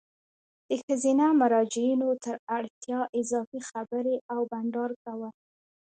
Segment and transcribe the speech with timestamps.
[0.67, 5.31] د ښځینه مراجعینو تر اړتیا اضافي خبري او بانډار کول